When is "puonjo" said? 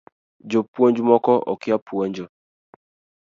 1.87-2.25